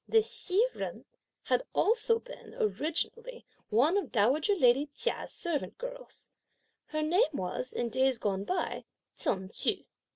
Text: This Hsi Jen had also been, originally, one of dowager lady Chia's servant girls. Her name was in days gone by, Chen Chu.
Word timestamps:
This 0.07 0.27
Hsi 0.31 0.65
Jen 0.75 1.05
had 1.43 1.63
also 1.75 2.17
been, 2.17 2.55
originally, 2.55 3.45
one 3.69 3.97
of 3.97 4.11
dowager 4.11 4.55
lady 4.55 4.87
Chia's 4.95 5.31
servant 5.31 5.77
girls. 5.77 6.27
Her 6.87 7.03
name 7.03 7.33
was 7.33 7.71
in 7.71 7.89
days 7.89 8.17
gone 8.17 8.43
by, 8.43 8.85
Chen 9.15 9.49
Chu. 9.49 9.83